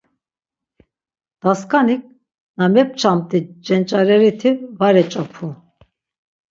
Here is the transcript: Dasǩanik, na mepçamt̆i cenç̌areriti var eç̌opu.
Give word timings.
Dasǩanik, 1.41 2.03
na 2.57 2.65
mepçamt̆i 2.73 3.39
cenç̌areriti 3.65 4.51
var 4.79 4.95
eç̌opu. 5.01 5.47